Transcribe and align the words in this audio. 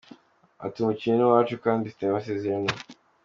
Ati 0.65 0.77
"Umukinnyi 0.79 1.17
ni 1.17 1.25
uwacu 1.27 1.55
kandi 1.63 1.83
dufitanye 1.85 2.11
amasezerano. 2.13 2.69